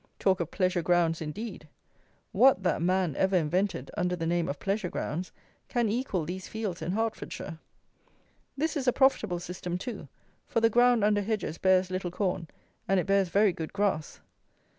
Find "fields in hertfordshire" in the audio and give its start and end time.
6.47-7.59